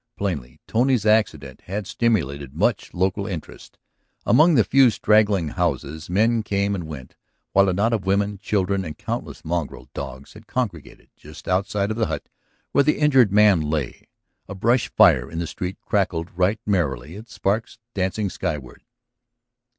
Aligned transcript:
Plainly 0.17 0.59
Tony's 0.67 1.05
accident 1.05 1.61
had 1.65 1.85
stimulated 1.85 2.55
much 2.55 2.91
local 2.91 3.27
interest; 3.27 3.77
among 4.25 4.55
the 4.55 4.63
few 4.63 4.89
straggling 4.89 5.49
houses 5.49 6.09
men 6.09 6.41
came 6.41 6.73
and 6.73 6.87
went, 6.87 7.15
while 7.51 7.69
a 7.69 7.73
knot 7.73 7.93
of 7.93 8.03
women, 8.07 8.39
children, 8.39 8.83
and 8.83 8.97
countless 8.97 9.45
mongrel 9.45 9.89
dogs 9.93 10.33
had 10.33 10.47
congregated 10.47 11.11
just 11.15 11.47
outside 11.47 11.91
of 11.91 11.97
the 11.97 12.07
hut 12.07 12.29
where 12.71 12.83
the 12.83 12.97
injured 12.97 13.31
man 13.31 13.61
lay. 13.61 14.07
A 14.47 14.55
brush 14.55 14.89
fire 14.89 15.29
in 15.29 15.37
the 15.37 15.45
street 15.45 15.77
crackled 15.85 16.35
right 16.35 16.59
merrily, 16.65 17.13
its 17.15 17.35
sparks 17.35 17.77
dancing 17.93 18.31
skyward. 18.31 18.81